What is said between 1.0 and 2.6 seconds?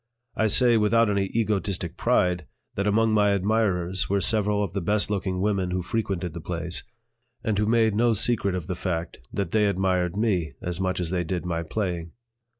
any egotistic pride,